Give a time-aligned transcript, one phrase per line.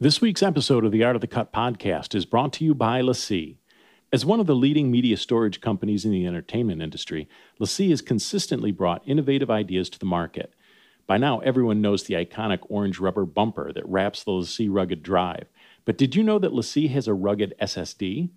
[0.00, 3.00] This week's episode of the Art of the Cut podcast is brought to you by
[3.00, 3.58] LaCie.
[4.12, 7.28] As one of the leading media storage companies in the entertainment industry,
[7.60, 10.52] LaCie has consistently brought innovative ideas to the market.
[11.06, 15.46] By now, everyone knows the iconic orange rubber bumper that wraps the LaCie rugged drive.
[15.84, 18.30] But did you know that LaCie has a rugged SSD?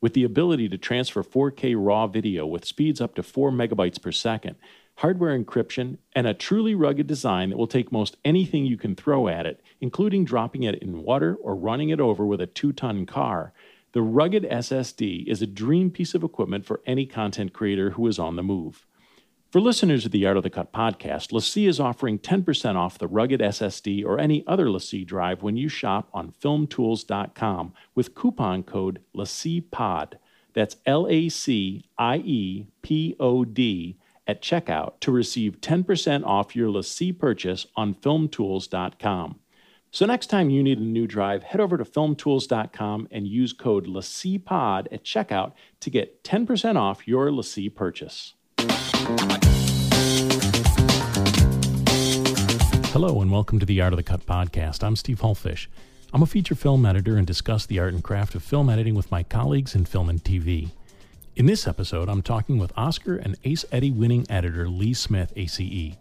[0.00, 4.10] With the ability to transfer 4K RAW video with speeds up to 4 megabytes per
[4.10, 4.56] second,
[4.96, 9.28] hardware encryption, and a truly rugged design that will take most anything you can throw
[9.28, 13.06] at it, including dropping it in water or running it over with a two ton
[13.06, 13.52] car.
[13.92, 18.18] The rugged SSD is a dream piece of equipment for any content creator who is
[18.18, 18.86] on the move.
[19.54, 23.06] For listeners of the Art of the Cut podcast, LaCie is offering 10% off the
[23.06, 29.00] rugged SSD or any other LaCie drive when you shop on filmtools.com with coupon code
[29.16, 30.14] LaCiePod.
[30.54, 33.96] That's L A C I E P O D
[34.26, 39.40] at checkout to receive 10% off your LaCie purchase on filmtools.com.
[39.90, 43.86] So next time you need a new drive, head over to filmtools.com and use code
[43.86, 48.34] LaCiePod at checkout to get 10% off your LaCie purchase.
[52.90, 54.82] Hello and welcome to the Art of the Cut podcast.
[54.82, 55.68] I'm Steve Hullfish.
[56.12, 59.10] I'm a feature film editor and discuss the art and craft of film editing with
[59.10, 60.70] my colleagues in film and TV.
[61.36, 65.96] In this episode, I'm talking with Oscar and Ace Eddie winning editor Lee Smith, ACE.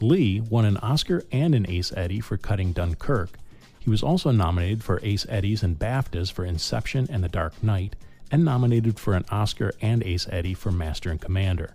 [0.00, 3.38] Lee won an Oscar and an Ace Eddie for cutting Dunkirk.
[3.78, 7.96] He was also nominated for Ace Eddies and BAFTAs for Inception and The Dark Knight,
[8.30, 11.74] and nominated for an Oscar and Ace Eddie for Master and Commander.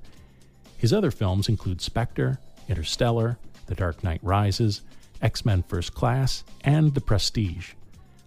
[0.75, 4.81] His other films include Spectre, Interstellar, The Dark Knight Rises,
[5.21, 7.73] X Men First Class, and The Prestige.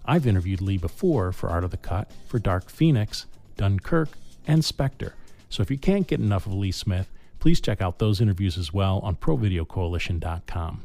[0.04, 4.10] I've interviewed Lee before for Art of the Cut, for Dark Phoenix, Dunkirk,
[4.46, 5.14] and Spectre.
[5.48, 8.72] So if you can't get enough of Lee Smith, please check out those interviews as
[8.72, 10.82] well on ProVideoCoalition.com.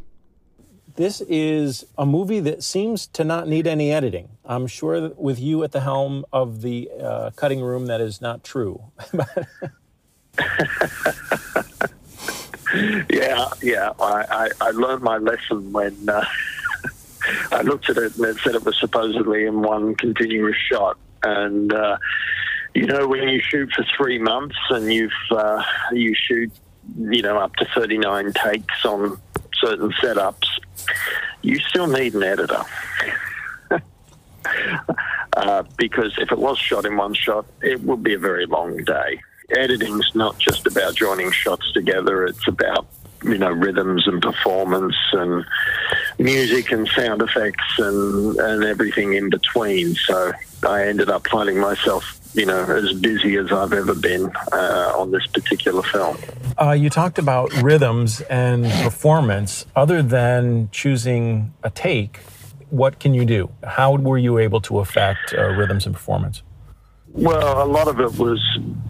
[0.95, 4.30] This is a movie that seems to not need any editing.
[4.43, 8.19] I'm sure that with you at the helm of the uh, cutting room, that is
[8.19, 8.83] not true.
[13.09, 13.93] yeah, yeah.
[13.99, 16.25] I, I, I, learned my lesson when uh,
[17.52, 20.98] I looked at it and it said it was supposedly in one continuous shot.
[21.23, 21.98] And uh,
[22.73, 26.52] you know, when you shoot for three months and you've uh, you shoot,
[26.97, 29.19] you know, up to thirty nine takes on
[29.53, 30.47] certain setups,
[31.41, 32.63] you still need an editor.
[35.37, 38.77] uh, because if it was shot in one shot, it would be a very long
[38.83, 39.19] day.
[39.57, 42.87] Editing's not just about joining shots together; it's about
[43.23, 45.45] you know rhythms and performance and
[46.17, 49.95] music and sound effects and and everything in between.
[49.95, 50.31] So
[50.67, 55.11] I ended up finding myself you know, as busy as I've ever been uh, on
[55.11, 56.17] this particular film.
[56.61, 59.65] Uh, you talked about rhythms and performance.
[59.75, 62.19] Other than choosing a take,
[62.69, 63.49] what can you do?
[63.63, 66.43] How were you able to affect uh, rhythms and performance?
[67.14, 68.39] Well, a lot of it was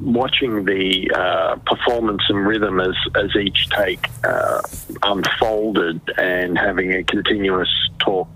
[0.01, 4.61] watching the uh, performance and rhythm as, as each take uh,
[5.03, 7.69] unfolded and having a continuous
[7.99, 8.27] talk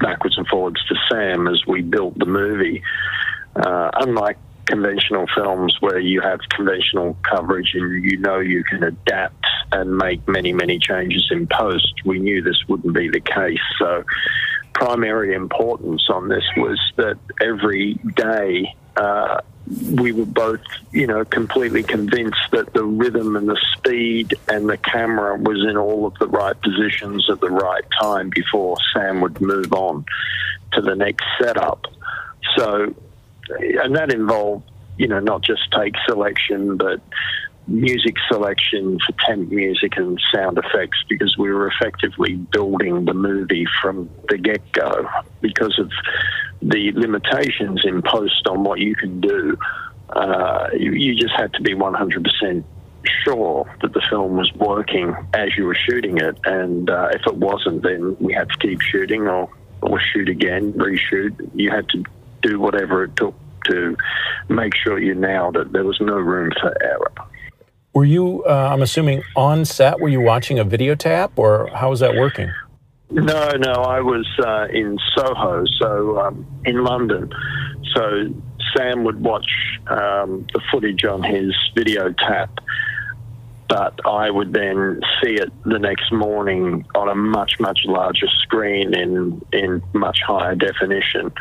[0.00, 2.82] backwards and forwards to Sam as we built the movie.
[3.56, 9.44] Uh, unlike conventional films where you have conventional coverage and you know you can adapt
[9.72, 13.60] and make many, many changes in post, we knew this wouldn't be the case.
[13.78, 14.04] So,
[14.72, 19.40] primary importance on this was that every day uh,
[19.90, 20.60] we were both,
[20.90, 25.76] you know, completely convinced that the rhythm and the speed and the camera was in
[25.76, 30.04] all of the right positions at the right time before Sam would move on
[30.72, 31.86] to the next setup.
[32.56, 32.94] So
[33.58, 37.00] and that involved, you know, not just take selection, but
[37.68, 43.66] music selection for temp music and sound effects because we were effectively building the movie
[43.80, 45.08] from the get go
[45.40, 45.90] because of
[46.62, 49.56] the limitations imposed on what you can do.
[50.10, 52.64] Uh, you, you just had to be 100%
[53.24, 57.34] sure that the film was working as you were shooting it, and uh, if it
[57.34, 59.50] wasn't, then we had to keep shooting or,
[59.80, 61.50] or shoot again, reshoot.
[61.54, 62.04] You had to
[62.42, 63.34] do whatever it took
[63.66, 63.96] to
[64.48, 65.72] make sure you nailed it.
[65.72, 67.12] There was no room for error.
[67.94, 70.00] Were you, uh, I'm assuming, on set?
[70.00, 72.50] Were you watching a video tap, or how was that working?
[73.12, 77.30] No, no, I was uh, in Soho, so um, in London.
[77.94, 78.32] So
[78.74, 79.46] Sam would watch
[79.86, 82.58] um, the footage on his video tap,
[83.68, 88.94] but I would then see it the next morning on a much, much larger screen
[88.94, 91.32] in in much higher definition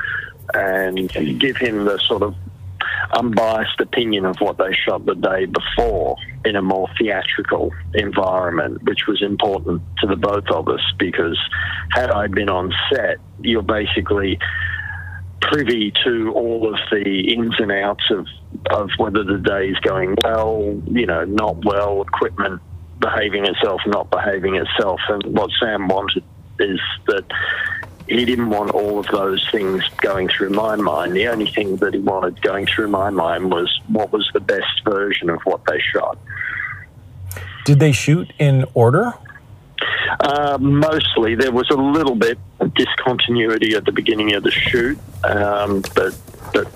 [0.54, 1.10] and
[1.40, 2.36] give him the sort of
[3.14, 6.16] unbiased opinion of what they shot the day before
[6.46, 11.40] in a more theatrical environment, which was important to the both of us because
[11.92, 14.40] had I been on set, you're basically
[15.42, 18.28] privy to all of the ins and outs of,
[18.70, 22.62] of whether the day is going well, you know, not well, equipment
[23.00, 25.00] behaving itself, not behaving itself.
[25.10, 26.24] And what Sam wanted
[26.60, 27.26] is that
[28.12, 31.14] he didn't want all of those things going through my mind.
[31.14, 34.84] The only thing that he wanted going through my mind was what was the best
[34.84, 36.18] version of what they shot.
[37.66, 39.14] Did they shoot in order?
[40.20, 41.36] Uh, mostly.
[41.36, 46.18] There was a little bit of discontinuity at the beginning of the shoot, um, but
[46.54, 46.68] but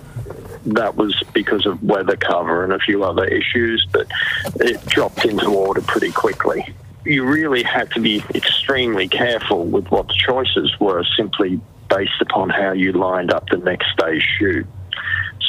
[0.67, 3.85] that was because of weather cover and a few other issues.
[3.91, 4.07] But
[4.55, 6.73] it dropped into order pretty quickly
[7.05, 12.49] you really had to be extremely careful with what the choices were simply based upon
[12.49, 14.65] how you lined up the next day's shoot.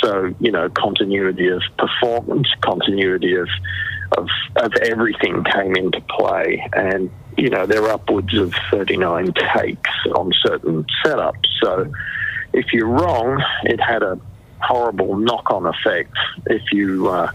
[0.02, 3.48] So, you know, continuity of performance, continuity of,
[4.18, 6.68] of, of everything came into play.
[6.74, 11.46] And, you know, there are upwards of 39 takes on certain setups.
[11.62, 11.90] So
[12.52, 14.20] if you're wrong, it had a
[14.60, 16.12] horrible knock on effect
[16.46, 17.30] if you uh,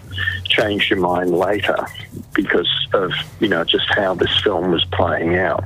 [0.46, 1.88] change your mind later
[2.34, 5.64] because of you know just how this film was playing out.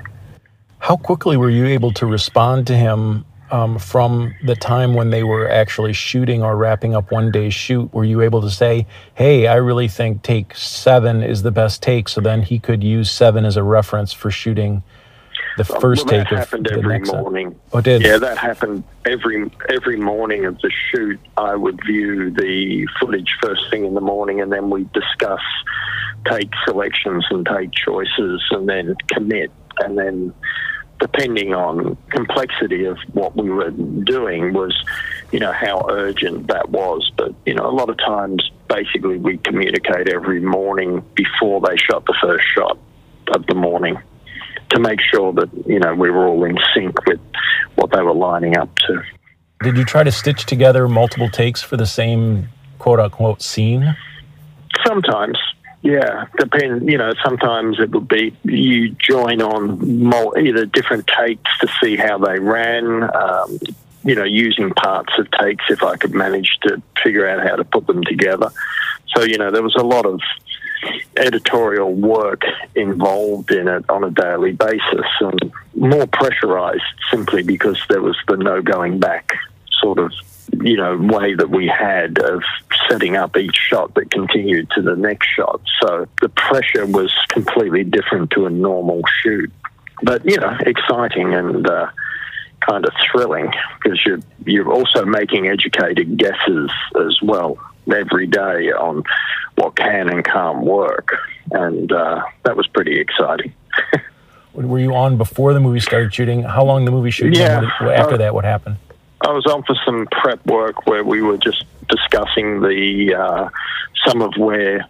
[0.80, 5.24] How quickly were you able to respond to him um, from the time when they
[5.24, 7.92] were actually shooting or wrapping up one day's shoot?
[7.94, 12.10] Were you able to say, "Hey, I really think take seven is the best take,"
[12.10, 14.84] so then he could use seven as a reference for shooting
[15.58, 17.52] the first well, take of happened the every next morning.
[17.52, 17.60] Set.
[17.74, 21.20] Oh, did yeah, that happened every every morning of the shoot.
[21.38, 25.42] I would view the footage first thing in the morning, and then we discuss
[26.26, 30.34] take selections and take choices, and then commit, and then
[31.00, 34.74] depending on complexity of what we were doing was
[35.32, 39.38] you know how urgent that was but you know a lot of times basically we
[39.40, 42.78] communicate every morning before they shot the first shot
[43.36, 43.98] of the morning
[44.70, 47.20] to make sure that you know we were all in sync with
[47.76, 49.02] what they were lining up to.
[49.62, 53.96] Did you try to stitch together multiple takes for the same quote unquote scene?
[54.86, 55.38] Sometimes,
[55.82, 56.90] yeah, depend.
[56.90, 62.18] You know, sometimes it would be you join on either different takes to see how
[62.18, 63.04] they ran.
[63.16, 63.60] Um,
[64.04, 67.64] you know, using parts of takes if I could manage to figure out how to
[67.64, 68.52] put them together.
[69.16, 70.20] So you know, there was a lot of
[71.18, 72.44] editorial work
[72.76, 78.38] involved in it on a daily basis and more pressurized simply because there was the
[78.38, 79.34] no going back
[79.82, 80.12] sort of
[80.62, 82.44] you know way that we had of
[82.90, 85.62] setting up each shot that continued to the next shot.
[85.82, 89.52] So the pressure was completely different to a normal shoot.
[90.04, 91.88] But you know exciting and uh,
[92.60, 93.52] kind of thrilling
[93.82, 97.58] because you're you're also making educated guesses as well
[97.94, 99.04] every day on
[99.56, 101.16] what can and can't work,
[101.52, 103.54] and uh, that was pretty exciting.
[104.54, 106.44] Were you on before the movie started shooting?
[106.44, 107.34] How long the movie shooting?
[107.34, 107.70] Yeah.
[107.82, 108.78] What, after that, what happened?
[109.22, 113.50] I was on for some prep work where we were just discussing the uh,
[114.06, 114.88] some of where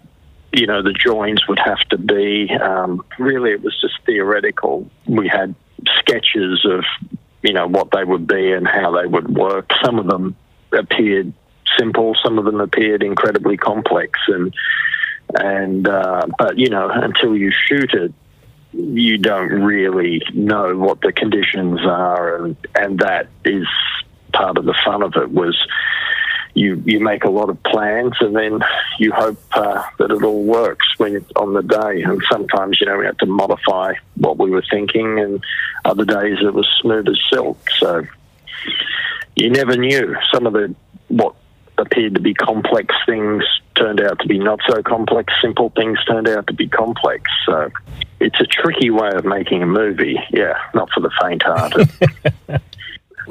[0.51, 2.51] you know the joins would have to be.
[2.51, 4.89] Um, really, it was just theoretical.
[5.07, 5.56] We had
[5.98, 6.83] sketches of
[7.41, 9.71] you know what they would be and how they would work.
[9.83, 10.36] Some of them
[10.71, 11.33] appeared
[11.77, 12.16] simple.
[12.24, 14.54] Some of them appeared incredibly complex, and
[15.33, 18.13] and uh, but you know until you shoot it,
[18.72, 23.68] you don't really know what the conditions are, and and that is
[24.33, 25.57] part of the fun of it was.
[26.58, 28.62] You, you make a lot of plans and then
[28.98, 32.01] you hope uh, that it all works when on the day.
[32.01, 35.44] And sometimes, you know, we had to modify what we were thinking, and
[35.84, 37.60] other days it was smooth as silk.
[37.72, 38.05] So
[39.36, 40.74] you never knew some of the
[41.10, 41.36] what
[41.77, 43.44] appeared to be complex things
[43.75, 45.34] turned out to be not so complex.
[45.41, 47.29] Simple things turned out to be complex.
[47.46, 47.70] So
[48.20, 50.17] it's a tricky way of making a movie.
[50.32, 52.62] Yeah, not for the faint-hearted.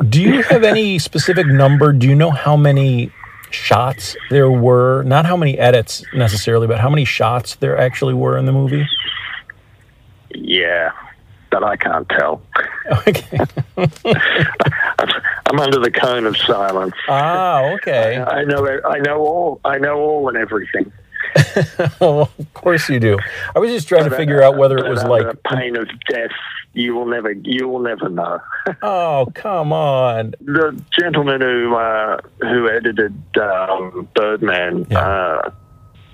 [0.11, 1.93] Do you have any specific number?
[1.93, 3.13] Do you know how many
[3.51, 5.05] shots there were?
[5.05, 8.87] Not how many edits necessarily, but how many shots there actually were in the movie?
[10.35, 10.91] Yeah,
[11.51, 12.43] but I can't tell.
[13.09, 13.41] Okay.
[15.55, 16.95] I'm under the cone of silence.
[17.09, 18.17] Ah, okay.
[18.17, 18.67] I, I know.
[18.67, 19.61] I know all.
[19.65, 20.93] I know all and everything.
[22.01, 23.21] well, of course you do.
[23.55, 26.33] I was just trying but to figure out whether it was like pain of death.
[26.73, 27.31] You will never.
[27.31, 28.41] You will never know.
[28.83, 30.35] oh, come on!
[30.41, 34.89] The gentleman who uh, who edited um, Birdman.
[34.91, 34.99] Yeah.
[34.99, 35.51] Uh,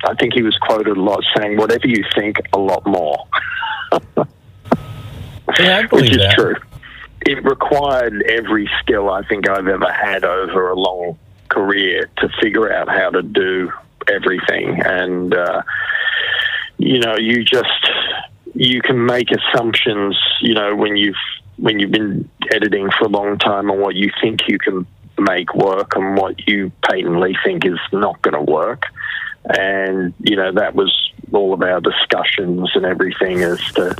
[0.05, 3.27] I think he was quoted a lot saying, "Whatever you think, a lot more."
[4.19, 6.35] yeah, I believe Which is that.
[6.35, 6.57] true
[7.27, 12.73] it required every skill I think I've ever had over a long career to figure
[12.73, 13.71] out how to do
[14.09, 14.81] everything.
[14.83, 15.63] And, uh,
[16.79, 17.91] you know, you just,
[18.55, 21.15] you can make assumptions, you know, when you've,
[21.57, 24.87] when you've been editing for a long time on what you think you can
[25.19, 28.85] make work and what you patently think is not going to work.
[29.45, 30.95] And, you know, that was
[31.33, 33.95] all of our discussions and everything as to,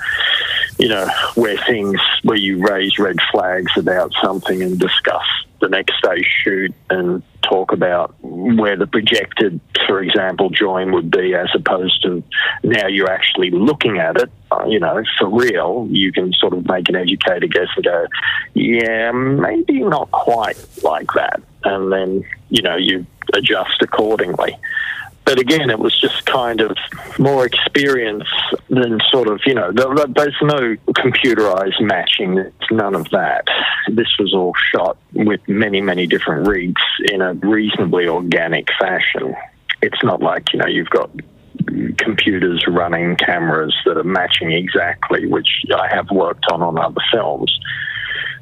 [0.81, 5.27] you know, where things, where you raise red flags about something and discuss
[5.61, 11.35] the next day shoot and talk about where the projected, for example, join would be
[11.35, 12.23] as opposed to
[12.63, 16.67] now you're actually looking at it, uh, you know, for real, you can sort of
[16.67, 18.07] make an educated guess and go,
[18.55, 21.43] yeah, maybe not quite like that.
[21.65, 24.57] And then, you know, you adjust accordingly
[25.25, 26.77] but again, it was just kind of
[27.19, 28.29] more experience
[28.69, 32.39] than sort of, you know, there's no computerized matching.
[32.39, 33.47] It's none of that.
[33.89, 39.37] This was all shot with many, many different rigs in a reasonably organic fashion.
[39.83, 41.11] It's not like, you know, you've got
[41.99, 47.57] computers running cameras that are matching exactly, which I have worked on on other films.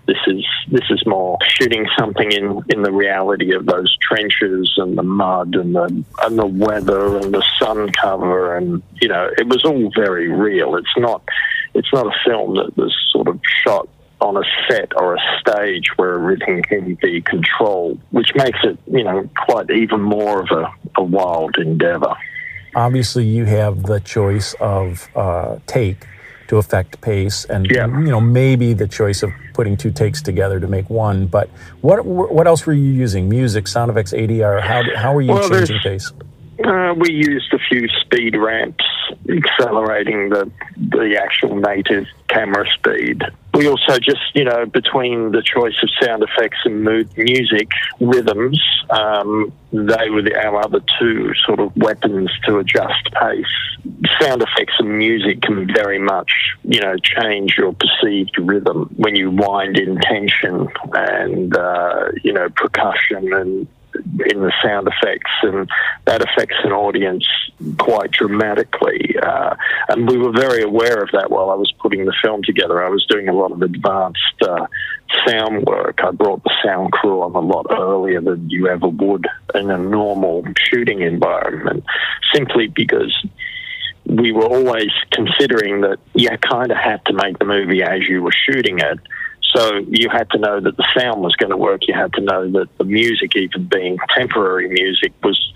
[0.08, 4.96] This is this is more shooting something in, in the reality of those trenches and
[4.96, 9.46] the mud and the and the weather and the sun cover and you know it
[9.46, 10.76] was all very real.
[10.76, 11.22] It's not
[11.74, 13.86] it's not a film that was sort of shot
[14.22, 19.04] on a set or a stage where everything can be controlled, which makes it, you
[19.04, 22.16] know, quite even more of a, a wild endeavor.
[22.74, 26.04] Obviously, you have the choice of uh, take
[26.48, 27.86] to affect pace, and yeah.
[27.86, 31.26] you know maybe the choice of putting two takes together to make one.
[31.26, 31.48] But
[31.80, 33.28] what what else were you using?
[33.28, 34.60] Music, sound effects, ADR.
[34.60, 36.12] How how were you well, changing pace?
[36.64, 38.84] Uh, we used a few speed ramps,
[39.28, 43.22] accelerating the the actual native camera speed.
[43.54, 47.68] We also just, you know, between the choice of sound effects and mood music
[48.00, 48.60] rhythms,
[48.90, 53.46] um, they were the, our other two sort of weapons to adjust pace.
[54.20, 56.30] Sound effects and music can very much,
[56.64, 62.48] you know, change your perceived rhythm when you wind in tension and, uh, you know,
[62.50, 63.66] percussion and
[63.98, 65.68] in the sound effects, and
[66.04, 67.26] that affects an audience
[67.78, 69.16] quite dramatically.
[69.22, 69.56] Uh,
[69.88, 72.84] and we were very aware of that while I was putting the film together.
[72.84, 74.66] I was doing a lot of advanced uh,
[75.26, 76.00] sound work.
[76.02, 79.78] I brought the sound crew on a lot earlier than you ever would in a
[79.78, 81.84] normal shooting environment,
[82.32, 83.14] simply because
[84.06, 88.22] we were always considering that you kind of had to make the movie as you
[88.22, 88.98] were shooting it
[89.54, 91.86] so you had to know that the sound was going to work.
[91.88, 95.52] You had to know that the music, even being temporary music, was,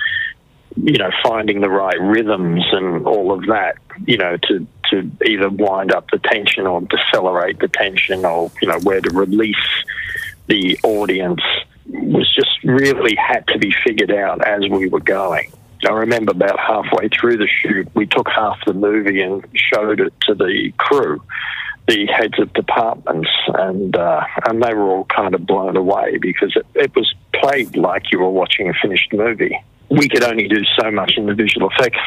[0.77, 5.51] you know, finding the right rhythms and all of that, you know, to, to either
[5.51, 9.57] wind up the tension or decelerate the tension or, you know, where to release
[10.47, 11.43] the audience
[11.87, 15.53] was just really had to be figured out as we were going.
[15.85, 20.15] I remember about halfway through the shoot, we took half the movie and showed it
[20.29, 21.21] to the crew
[21.93, 26.57] the heads of departments, and uh, and they were all kind of blown away because
[26.57, 29.57] it, it was played like you were watching a finished movie.
[29.91, 32.01] We could only do so much in the visual effects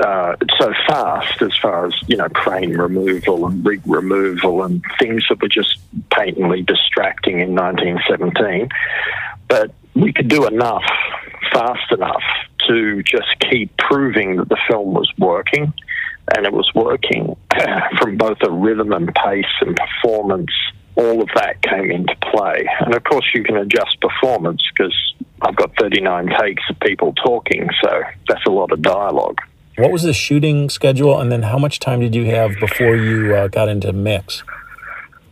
[0.00, 5.24] uh, so fast as far as you know crane removal and rig removal and things
[5.28, 5.78] that were just
[6.10, 8.68] patently distracting in 1917
[9.48, 10.84] but we could do enough
[11.52, 12.22] fast enough
[12.66, 15.72] to just keep proving that the film was working
[16.36, 17.36] and it was working
[18.00, 20.50] from both a rhythm and pace and performance.
[20.96, 22.68] All of that came into play.
[22.80, 24.94] And of course, you can adjust performance because
[25.42, 29.38] I've got 39 takes of people talking, so that's a lot of dialogue.
[29.78, 33.34] What was the shooting schedule, and then how much time did you have before you
[33.34, 34.42] uh, got into mix?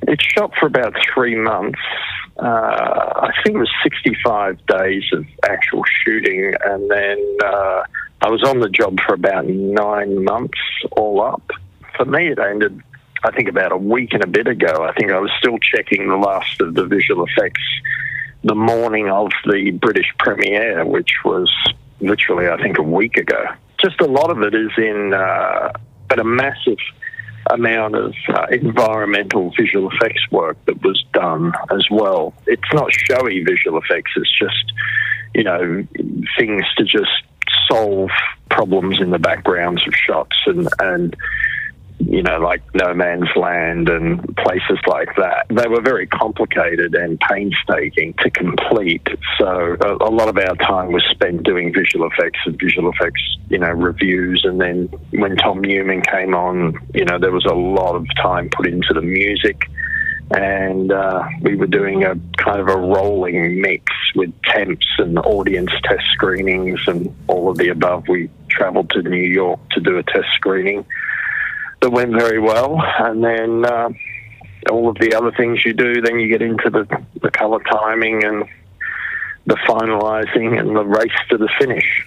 [0.02, 1.81] It shot for about three months.
[2.38, 7.83] Uh, I think it was 65 days of actual shooting, and then uh,
[8.28, 10.58] I was on the job for about nine months
[10.92, 11.50] all up.
[11.97, 12.78] For me, it ended,
[13.25, 14.87] I think, about a week and a bit ago.
[14.87, 17.62] I think I was still checking the last of the visual effects
[18.44, 21.50] the morning of the British premiere, which was
[22.00, 23.47] literally, I think, a week ago.
[23.82, 25.73] Just a lot of it is in, uh,
[26.11, 26.76] but a massive
[27.49, 32.35] amount of uh, environmental visual effects work that was done as well.
[32.47, 34.73] It's not showy visual effects, it's just,
[35.35, 35.87] you know,
[36.37, 37.23] things to just
[37.71, 38.11] solve
[38.51, 41.17] problems in the backgrounds of shots and, and
[42.01, 45.47] you know, like No Man's Land and places like that.
[45.51, 49.07] They were very complicated and painstaking to complete.
[49.39, 53.21] So a, a, lot of our time was spent doing visual effects and visual effects,
[53.49, 54.45] you know, reviews.
[54.45, 58.49] And then when Tom Newman came on, you know, there was a lot of time
[58.51, 59.69] put into the music.
[60.31, 63.85] And uh, we were doing a kind of a rolling mix
[64.15, 68.09] with temps and audience test screenings and all of the above.
[68.09, 70.85] We travelled to New York to do a test screening
[71.81, 73.91] that went very well, and then uh,
[74.71, 76.00] all of the other things you do.
[76.00, 78.45] Then you get into the, the colour timing and
[79.47, 82.05] the finalising and the race to the finish.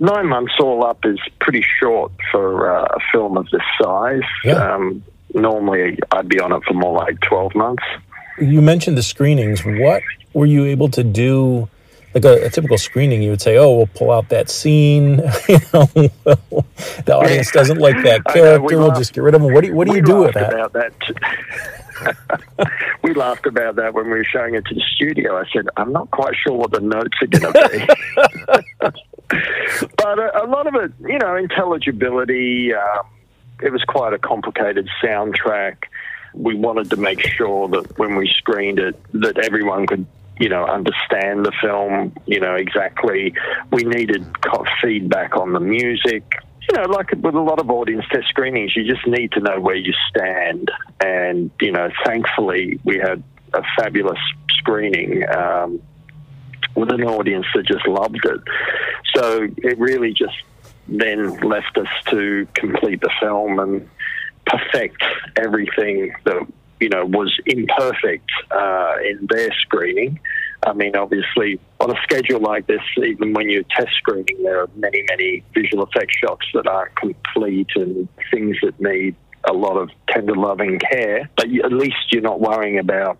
[0.00, 4.22] Nine months all up is pretty short for uh, a film of this size.
[4.44, 4.74] Yeah.
[4.74, 5.02] Um,
[5.34, 7.82] normally, I'd be on it for more like 12 months.
[8.40, 9.64] You mentioned the screenings.
[9.64, 10.02] What
[10.38, 11.68] were you able to do?
[12.14, 15.18] Like a, a typical screening, you would say, "Oh, we'll pull out that scene."
[15.48, 15.84] you know,
[17.04, 18.62] the audience doesn't like that character.
[18.62, 19.52] we we'll laughed- just get rid of him.
[19.52, 20.54] What do you, what do you do with that?
[20.54, 20.92] About that.
[23.02, 25.36] we laughed about that when we were showing it to the studio.
[25.36, 28.90] I said, I'm not quite sure what the notes are going to be.
[29.96, 32.72] but a, a lot of it, you know, intelligibility.
[32.72, 33.06] Um,
[33.60, 35.84] it was quite a complicated soundtrack.
[36.34, 40.06] We wanted to make sure that when we screened it, that everyone could,
[40.38, 42.14] you know, understand the film.
[42.26, 43.34] You know exactly.
[43.70, 44.26] We needed
[44.82, 46.24] feedback on the music.
[46.70, 49.58] You know, like with a lot of audience test screenings, you just need to know
[49.60, 50.70] where you stand.
[51.00, 53.22] And you know, thankfully, we had
[53.54, 54.20] a fabulous
[54.58, 55.24] screening.
[55.28, 55.80] Um,
[56.74, 58.40] with an audience that just loved it.
[59.14, 60.36] So it really just
[60.86, 63.88] then left us to complete the film and
[64.46, 65.02] perfect
[65.36, 66.46] everything that
[66.80, 70.20] you know was imperfect uh, in their screening.
[70.66, 74.68] I mean, obviously, on a schedule like this, even when you're test screening, there are
[74.74, 79.14] many, many visual effects shots that aren't complete and things that need
[79.48, 81.30] a lot of tender loving care.
[81.36, 83.18] But at least you're not worrying about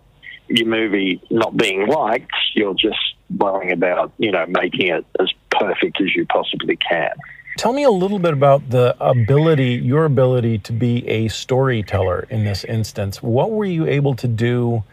[0.49, 2.31] your movie not being liked.
[2.55, 2.99] You're just
[3.37, 7.11] worrying about, you know, making it as perfect as you possibly can.
[7.59, 12.45] Tell me a little bit about the ability, your ability to be a storyteller in
[12.45, 13.21] this instance.
[13.21, 14.85] What were you able to do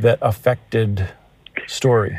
[0.00, 1.08] that affected
[1.68, 2.18] story?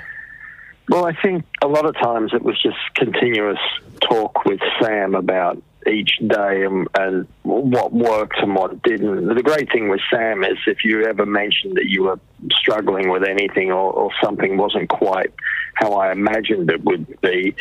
[0.87, 3.59] Well, I think a lot of times it was just continuous
[3.99, 9.27] talk with Sam about each day and, and what worked and what didn't.
[9.35, 12.19] The great thing with Sam is if you ever mentioned that you were
[12.53, 15.33] struggling with anything or, or something wasn't quite
[15.73, 17.55] how I imagined it would be,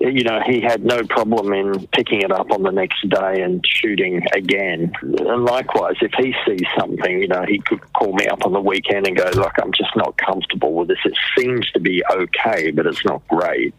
[0.00, 3.62] you know, he had no problem in picking it up on the next day and
[3.66, 4.92] shooting again.
[5.02, 8.60] And likewise, if he sees something, you know, he could call me up on the
[8.60, 10.98] weekend and go, Look, I'm just not comfortable with this.
[11.04, 13.74] It seems to be okay, but it's not great.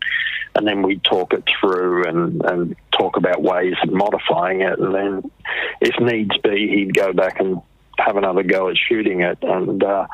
[0.53, 4.77] And then we'd talk it through and, and talk about ways of modifying it.
[4.77, 5.31] And then,
[5.79, 7.61] if needs be, he'd go back and
[7.97, 9.39] have another go at shooting it.
[9.41, 10.05] And uh,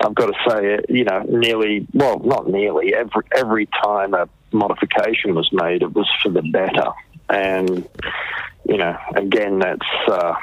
[0.00, 5.34] I've got to say, you know, nearly, well, not nearly, every, every time a modification
[5.34, 6.90] was made, it was for the better.
[7.28, 7.88] And,
[8.68, 10.34] you know, again, that's, uh,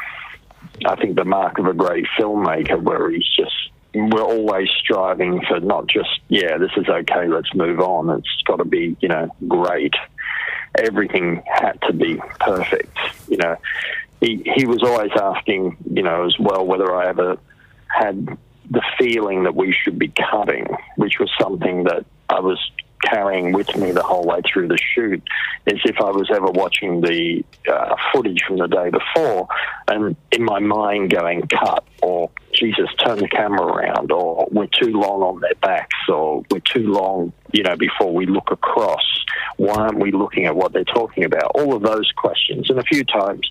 [0.86, 3.56] I think, the mark of a great filmmaker where he's just,
[3.94, 8.10] we're always striving for not just, yeah, this is okay, let's move on.
[8.10, 9.94] It's got to be, you know, great.
[10.76, 12.98] Everything had to be perfect,
[13.28, 13.58] you know
[14.24, 17.38] he, he was always asking, you know, as well whether I ever
[17.88, 18.38] had
[18.70, 22.60] the feeling that we should be cutting, which was something that I was
[23.04, 25.22] carrying with me the whole way through the shoot,
[25.68, 29.48] as if I was ever watching the uh, footage from the day before
[29.88, 34.92] and in my mind going, cut, or Jesus, turn the camera around, or we're too
[34.92, 39.04] long on their backs, or we're too long, you know, before we look across.
[39.58, 41.52] Why aren't we looking at what they're talking about?
[41.56, 42.70] All of those questions.
[42.70, 43.50] And a few times,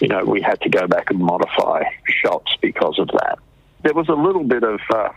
[0.00, 3.38] you know, we had to go back and modify shots because of that.
[3.82, 5.08] There was a little bit of uh,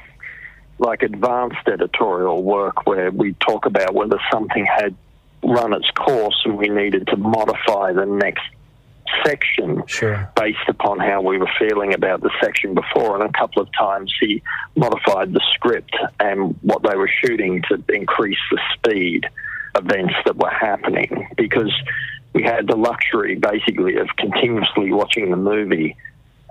[0.80, 4.96] like advanced editorial work where we talk about whether something had
[5.44, 8.44] run its course and we needed to modify the next
[9.24, 10.30] section Sure.
[10.36, 13.20] based upon how we were feeling about the section before.
[13.20, 14.42] And a couple of times he
[14.76, 19.28] modified the script and what they were shooting to increase the speed
[19.76, 21.72] events that were happening because
[22.34, 25.96] we had the luxury basically of continuously watching the movie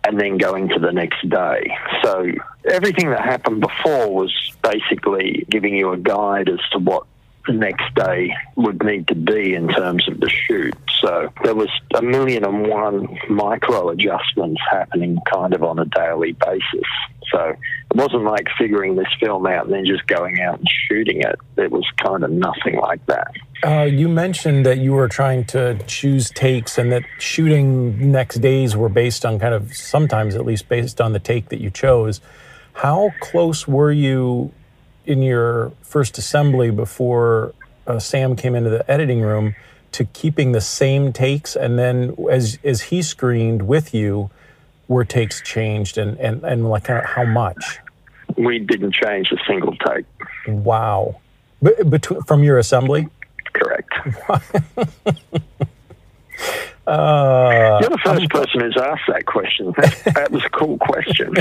[0.07, 1.77] and then going to the next day.
[2.03, 2.27] So
[2.65, 7.07] everything that happened before was basically giving you a guide as to what
[7.47, 10.75] the next day would need to be in terms of the shoot.
[11.01, 16.33] So there was a million and one micro adjustments happening kind of on a daily
[16.33, 16.89] basis.
[17.31, 21.21] So it wasn't like figuring this film out and then just going out and shooting
[21.21, 21.39] it.
[21.57, 23.35] It was kind of nothing like that.
[23.65, 28.77] Uh, you mentioned that you were trying to choose takes and that shooting next days
[28.77, 32.21] were based on kind of sometimes at least based on the take that you chose.
[32.75, 34.53] How close were you
[35.07, 37.55] in your first assembly before
[37.87, 39.55] uh, Sam came into the editing room
[39.93, 44.29] to keeping the same takes and then as as he screened with you
[44.89, 47.79] were takes changed and and, and like how much?
[48.37, 50.05] We didn't change a single take.
[50.49, 51.21] Wow.
[51.63, 53.09] B- between, from your assembly?
[56.87, 59.73] Uh, You're the 1st person who's asked that question.
[59.79, 61.35] That, that was a cool question.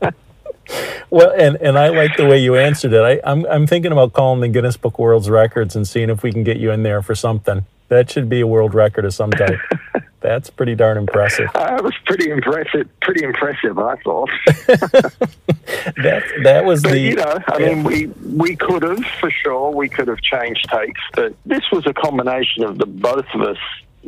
[1.10, 3.02] well, and, and I like the way you answered it.
[3.02, 6.22] I, I'm, I'm thinking about calling the Guinness Book of World Records and seeing if
[6.22, 7.66] we can get you in there for something.
[7.88, 9.58] That should be a world record of some type.
[10.20, 11.48] That's pretty darn impressive.
[11.54, 12.88] Uh, was pretty impressive.
[13.00, 14.28] Pretty impressive, I thought.
[14.66, 17.00] that that was but, the.
[17.00, 19.70] You know, I mean, we we could have for sure.
[19.70, 23.58] We could have changed takes, but this was a combination of the both of us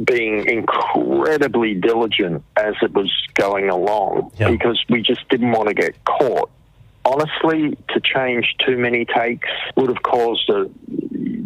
[0.05, 4.51] being incredibly diligent as it was going along Yeah.
[4.51, 6.51] because we just didn't want to get caught.
[7.11, 10.71] Honestly, to change too many takes would have caused a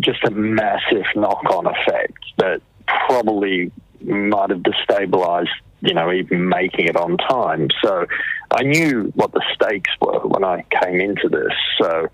[0.00, 3.72] just a massive knock-on effect that probably
[4.02, 5.48] might have destabilized,
[5.80, 7.68] you know, even making it on time.
[7.82, 8.04] So
[8.50, 11.54] I knew what the stakes were when I came into this.
[11.80, 12.10] So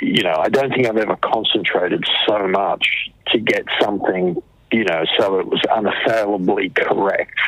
[0.00, 5.04] you know, I don't think I've ever concentrated so much to get something, you know,
[5.18, 7.38] so it was unassailably correct.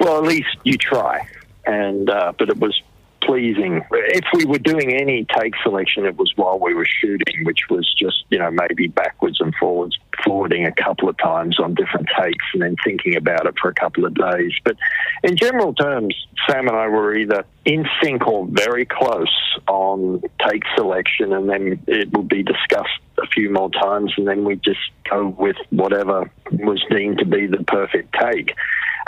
[0.00, 1.28] Well, at least you try,
[1.66, 2.80] and uh, but it was
[3.26, 3.84] pleasing.
[3.90, 7.92] If we were doing any take selection, it was while we were shooting, which was
[7.98, 12.44] just you know maybe backwards and forwards, forwarding a couple of times on different takes,
[12.54, 14.52] and then thinking about it for a couple of days.
[14.64, 14.76] But
[15.24, 16.14] in general terms,
[16.48, 21.82] Sam and I were either in sync or very close on take selection, and then
[21.86, 26.30] it would be discussed a few more times, and then we just go with whatever
[26.52, 28.54] was deemed to be the perfect take.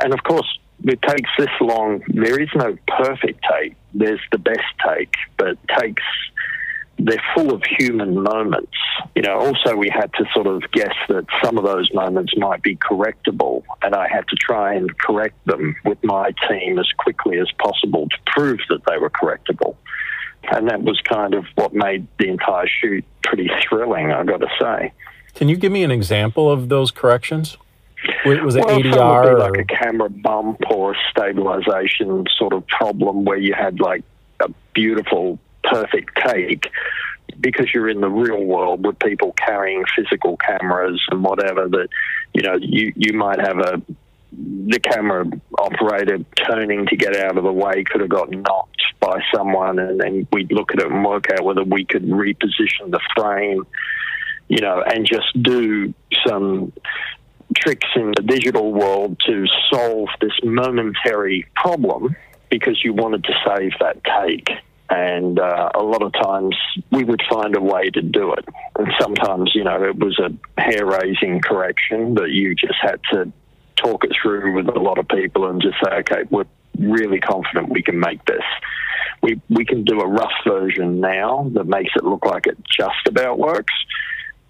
[0.00, 2.02] And of course, it takes this long.
[2.08, 3.74] There is no perfect take.
[3.94, 6.02] There's the best take, but takes
[6.98, 8.76] they're full of human moments.
[9.14, 12.62] You know, also we had to sort of guess that some of those moments might
[12.62, 17.38] be correctable, and I had to try and correct them with my team as quickly
[17.38, 19.76] as possible to prove that they were correctable.
[20.50, 24.48] And that was kind of what made the entire shoot pretty thrilling, I've got to
[24.60, 24.92] say.
[25.34, 27.56] Can you give me an example of those corrections?
[28.24, 29.22] Was it Well, ADR?
[29.22, 33.80] be or- like a camera bump or a stabilization sort of problem where you had
[33.80, 34.02] like
[34.40, 36.70] a beautiful, perfect take
[37.40, 41.88] because you're in the real world with people carrying physical cameras and whatever that
[42.34, 43.80] you know you you might have a
[44.32, 45.24] the camera
[45.58, 50.00] operator turning to get out of the way could have got knocked by someone and
[50.00, 53.66] then we'd look at it and work out whether we could reposition the frame
[54.48, 55.92] you know and just do
[56.26, 56.72] some
[57.59, 62.16] tricks in the digital world to solve this momentary problem
[62.51, 64.49] because you wanted to save that take.
[64.90, 66.57] And uh, a lot of times
[66.90, 68.44] we would find a way to do it.
[68.79, 73.31] And sometimes, you know, it was a hair raising correction that you just had to
[73.77, 76.47] talk it through with a lot of people and just say, okay, we're
[76.79, 78.42] really confident we can make this.
[79.23, 83.07] We, we can do a rough version now that makes it look like it just
[83.07, 83.75] about works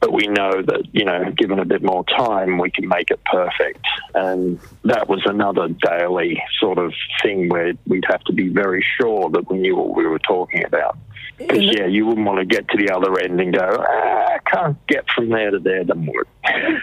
[0.00, 3.20] but we know that you know given a bit more time we can make it
[3.24, 3.84] perfect.
[4.14, 9.30] And that was another daily sort of thing where we'd have to be very sure
[9.30, 10.96] that we knew what we were talking about.
[11.36, 14.38] Because yeah you wouldn't want to get to the other end and go ah, i
[14.44, 16.26] can't get from there to there doesn't work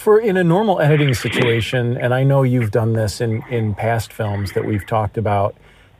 [0.00, 4.14] For in a normal editing situation, and I know you've done this in, in past
[4.14, 5.54] films that we've talked about,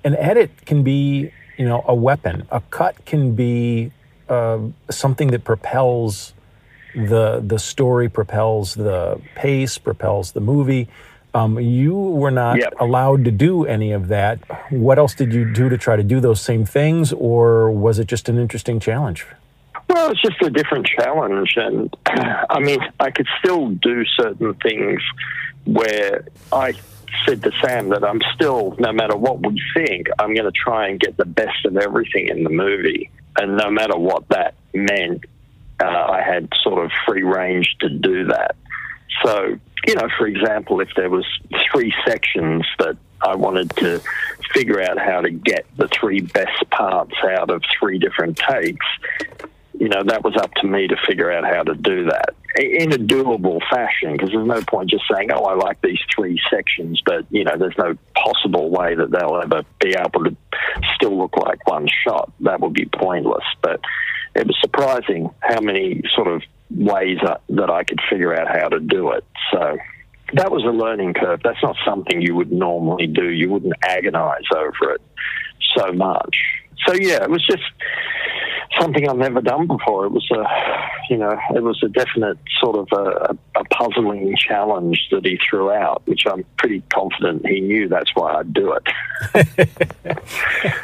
[0.05, 2.47] an edit can be, you know, a weapon.
[2.51, 3.93] A cut can be
[4.31, 6.33] uh, something that propels
[6.95, 10.89] the the story, propels the pace, propels the movie.
[11.33, 12.75] Um, you were not Yep.
[12.81, 14.39] allowed to do any of that.
[14.73, 18.07] What else did you do to try to do those same things, or was it
[18.09, 19.27] just an interesting challenge?
[19.89, 25.01] Well, it's just a different challenge, and I mean, I could still do certain things
[25.65, 26.73] where I
[27.27, 30.89] said to Sam that I'm still, no matter what we think, I'm going to try
[30.89, 35.25] and get the best of everything in the movie, and no matter what that meant,
[35.83, 38.57] uh, I had sort of free range to do that.
[39.25, 41.25] So, you know, for example, if there was
[41.71, 44.01] three sections that I wanted to
[44.53, 48.87] figure out how to get the three best parts out of three different takes,
[49.79, 52.93] you know, that was up to me to figure out how to do that in
[52.93, 57.01] a doable fashion because there's no point just saying, oh, I like these three sections,
[57.05, 60.37] but, you know, there's no possible way that they'll ever be able to
[60.95, 62.33] still look like one shot.
[62.41, 63.45] That would be pointless.
[63.63, 63.81] But
[64.35, 68.81] it was surprising how many sort of ways that, I could figure out how to
[68.81, 69.25] do it.
[69.53, 69.77] So
[70.35, 71.41] that was a learning curve.
[71.43, 73.29] That's not something you would normally do.
[73.29, 75.01] You wouldn't agonize over it
[75.77, 76.37] so much.
[76.87, 77.63] So yeah, it was just
[78.79, 80.07] something I've never done before.
[80.07, 80.45] It was a,
[81.11, 85.71] you know, it was a definite sort of a, a puzzling challenge that he threw
[85.71, 88.89] out, which I'm pretty confident he knew that's why I'd do it.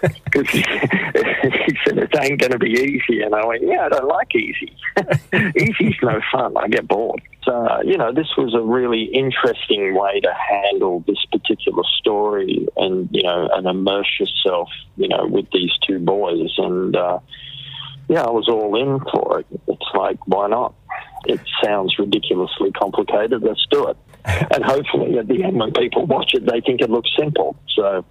[0.27, 3.89] Because he, he said it ain't going to be easy, and I went, yeah, I
[3.89, 4.77] don't like easy.
[5.57, 6.57] Easy's no fun.
[6.57, 7.23] I get bored.
[7.45, 13.09] So you know, this was a really interesting way to handle this particular story, and
[13.13, 17.19] you know, and immerse yourself, you know, with these two boys, and uh,
[18.09, 19.47] yeah, I was all in for it.
[19.69, 20.75] It's like, why not?
[21.27, 23.43] It sounds ridiculously complicated.
[23.43, 23.97] Let's do it.
[24.25, 27.57] and hopefully, at the end, when people watch it, they think it looks simple.
[27.75, 28.05] So,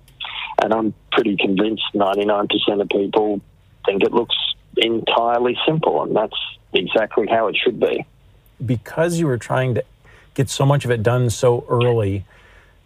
[0.61, 2.47] and I'm pretty convinced 99%
[2.81, 3.41] of people
[3.85, 4.35] think it looks
[4.77, 6.37] entirely simple, and that's
[6.73, 8.05] exactly how it should be.
[8.65, 9.83] Because you were trying to
[10.33, 12.25] get so much of it done so early,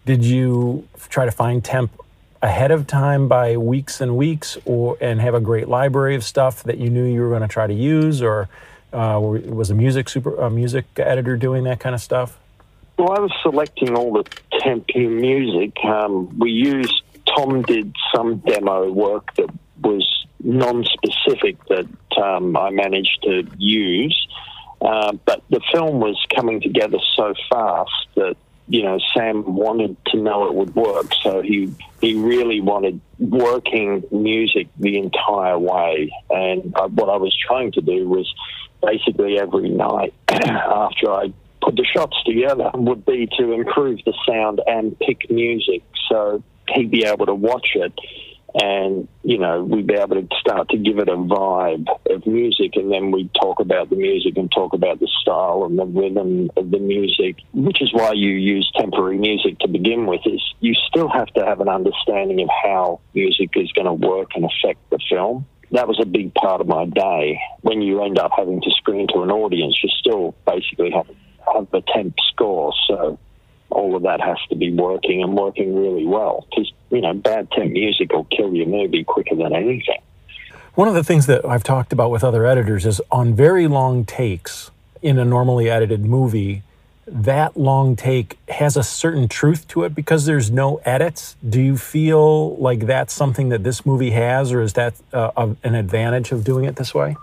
[0.06, 1.92] did you try to find temp
[2.42, 6.64] ahead of time by weeks and weeks or and have a great library of stuff
[6.64, 8.48] that you knew you were going to try to use or
[8.94, 12.38] uh, was a music super a music editor doing that kind of stuff?
[12.98, 14.24] Well i was selecting all the
[14.60, 15.74] tempo music.
[15.84, 17.04] Um, we used
[17.36, 19.50] tom did some demo work that
[19.82, 24.28] was non-specific that um, i managed to use.
[24.82, 28.38] Uh, but the film was coming together so fast that
[28.70, 34.04] you know, Sam wanted to know it would work, so he he really wanted working
[34.12, 36.12] music the entire way.
[36.30, 38.32] And uh, what I was trying to do was
[38.82, 44.62] basically every night after I put the shots together would be to improve the sound
[44.68, 47.94] and pick music, so he'd be able to watch it
[48.56, 52.76] and you know we'd be able to start to give it a vibe of music
[52.76, 56.50] and then we'd talk about the music and talk about the style and the rhythm
[56.58, 60.74] of the music which is why you use temporary music to begin with is you
[60.88, 64.80] still have to have an understanding of how music is going to work and affect
[64.90, 65.46] the film.
[65.72, 67.40] That was a big part of my day.
[67.62, 71.08] When you end up having to screen to an audience you still basically have
[71.54, 73.18] have a temp score so
[73.72, 77.52] all of that has to be working and working really well because you know bad
[77.52, 80.02] temp music will kill your movie quicker than anything.
[80.76, 84.06] One of the things that I've talked about with other editors is on very long
[84.06, 84.72] takes
[85.02, 86.64] in a normally edited movie,
[87.08, 91.36] that long take has a certain truth to it because there's no edits.
[91.48, 95.76] Do you feel like that's something that this movie has, or is that uh, an
[95.76, 97.16] advantage of doing it this way?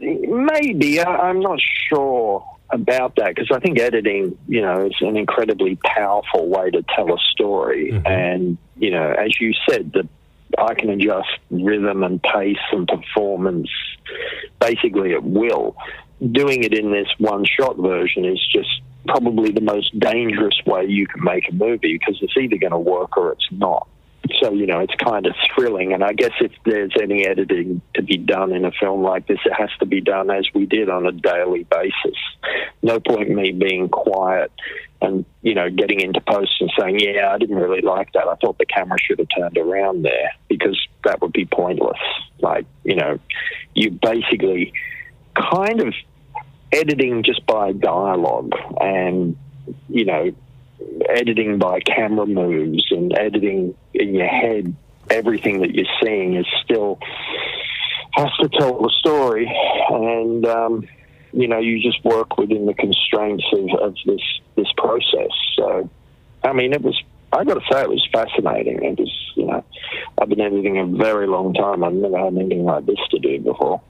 [0.00, 1.00] Maybe.
[1.00, 6.48] I'm not sure about that because I think editing, you know, is an incredibly powerful
[6.48, 7.92] way to tell a story.
[7.92, 8.06] Mm-hmm.
[8.06, 10.08] And, you know, as you said, that
[10.58, 13.68] I can adjust rhythm and pace and performance
[14.60, 15.76] basically at will.
[16.32, 18.68] Doing it in this one shot version is just
[19.06, 22.78] probably the most dangerous way you can make a movie because it's either going to
[22.78, 23.88] work or it's not
[24.40, 28.02] so you know it's kind of thrilling and i guess if there's any editing to
[28.02, 30.88] be done in a film like this it has to be done as we did
[30.88, 32.18] on a daily basis.
[32.82, 34.52] No point me being quiet
[35.00, 38.26] and you know getting into post and saying yeah i didn't really like that.
[38.28, 41.98] I thought the camera should have turned around there because that would be pointless.
[42.40, 43.18] Like you know
[43.74, 44.72] you basically
[45.34, 45.94] kind of
[46.72, 49.36] editing just by dialogue and
[49.88, 50.32] you know
[51.08, 54.74] editing by camera moves and editing in your head
[55.10, 56.98] everything that you're seeing is still
[58.12, 59.50] has to tell the story.
[59.90, 60.88] And um,
[61.32, 64.20] you know you just work within the constraints of, of this
[64.56, 65.30] this process.
[65.56, 65.88] So
[66.42, 67.00] i mean it was
[67.32, 68.82] i got to say it was fascinating.
[68.82, 69.64] It was you know
[70.20, 71.84] i've been editing a very long time.
[71.84, 73.80] I've never had anything like this to do before.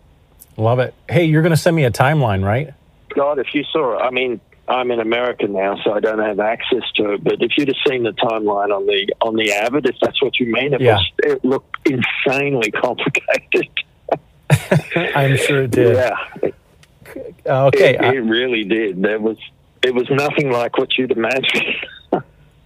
[0.57, 0.95] Love it.
[1.09, 2.75] Hey you're going to send me a timeline right?
[3.15, 4.03] God if you saw it.
[4.03, 7.25] I mean I'm in America now, so I don't have access to it.
[7.25, 10.39] But if you'd have seen the timeline on the on the Avid, if that's what
[10.39, 10.97] you mean, it, yeah.
[10.97, 13.69] was, it looked insanely complicated.
[15.15, 15.97] I'm sure it did.
[15.97, 16.51] Yeah.
[17.47, 17.95] Okay.
[17.95, 19.03] It, it really did.
[19.03, 19.39] There was
[19.83, 21.75] it was nothing like what you'd imagine.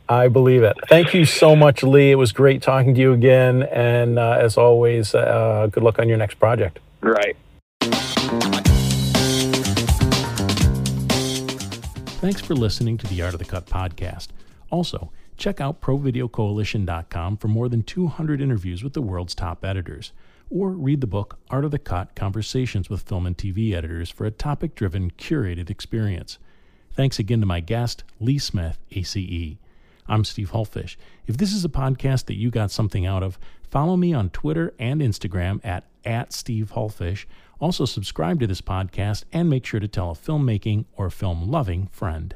[0.08, 0.76] I believe it.
[0.88, 2.10] Thank you so much, Lee.
[2.10, 6.08] It was great talking to you again, and uh, as always, uh, good luck on
[6.08, 6.80] your next project.
[7.00, 7.36] Right.
[12.22, 14.28] Thanks for listening to the Art of the Cut podcast.
[14.70, 20.12] Also, check out ProVideoCoalition.com for more than 200 interviews with the world's top editors.
[20.48, 24.24] Or read the book Art of the Cut Conversations with Film and TV Editors for
[24.24, 26.38] a topic driven, curated experience.
[26.92, 29.56] Thanks again to my guest, Lee Smith, ACE.
[30.06, 30.94] I'm Steve Hullfish.
[31.26, 33.37] If this is a podcast that you got something out of,
[33.68, 37.26] follow me on Twitter and Instagram at, at Steve Hullfish
[37.62, 41.87] also, subscribe to this podcast and make sure to tell a filmmaking or film loving
[41.92, 42.35] friend.